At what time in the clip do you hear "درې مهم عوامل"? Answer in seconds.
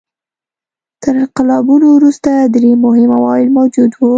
2.55-3.47